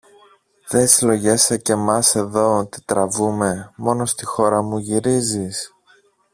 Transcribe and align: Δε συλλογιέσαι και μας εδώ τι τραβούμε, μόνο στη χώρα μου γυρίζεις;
Δε 0.69 0.85
συλλογιέσαι 0.85 1.57
και 1.57 1.75
μας 1.75 2.15
εδώ 2.15 2.67
τι 2.67 2.81
τραβούμε, 2.85 3.73
μόνο 3.77 4.05
στη 4.05 4.25
χώρα 4.25 4.61
μου 4.61 4.77
γυρίζεις; 4.77 5.71